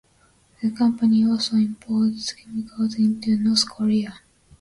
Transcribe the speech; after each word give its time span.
The 0.63 0.71
company 0.71 1.23
also 1.27 1.57
imports 1.57 2.33
chemicals 2.33 2.95
into 2.95 3.37
North 3.37 3.69
Korea. 3.69 4.15